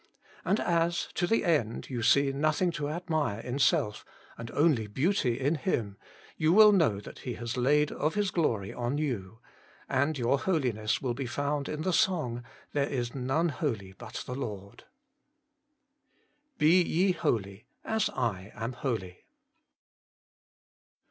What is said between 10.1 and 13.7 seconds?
your holiness will be found in the song, There is none